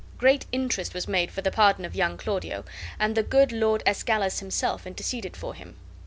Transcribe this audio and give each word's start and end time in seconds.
Great 0.17 0.47
interest 0.51 0.95
was 0.95 1.07
made 1.07 1.29
for 1.31 1.43
the 1.43 1.51
pardon 1.51 1.85
of 1.85 1.95
young 1.95 2.17
Claudio, 2.17 2.65
and 2.97 3.13
the 3.13 3.21
good 3.21 3.53
old 3.53 3.61
Lord 3.61 3.83
Escalus 3.85 4.39
himself 4.39 4.87
interceded 4.87 5.37
for 5.37 5.53
him. 5.53 5.75